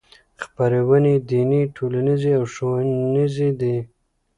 [0.43, 3.77] خپرونې یې دیني ټولنیزې او ښوونیزې دي.